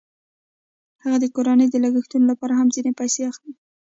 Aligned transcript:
هغه 1.03 1.17
د 1.21 1.25
کورنۍ 1.35 1.67
د 1.71 1.75
لګښتونو 1.83 2.25
لپاره 2.31 2.53
هم 2.59 2.67
ځینې 2.75 2.91
پیسې 2.99 3.21
اخلي 3.31 3.53